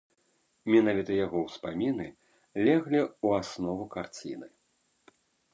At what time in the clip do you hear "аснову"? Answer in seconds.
3.45-3.85